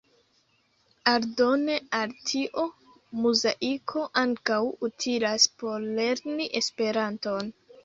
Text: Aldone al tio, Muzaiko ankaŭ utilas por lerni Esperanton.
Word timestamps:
Aldone 1.11 1.75
al 1.97 2.15
tio, 2.29 2.63
Muzaiko 3.19 4.07
ankaŭ 4.23 4.59
utilas 4.91 5.49
por 5.63 5.89
lerni 6.03 6.51
Esperanton. 6.65 7.57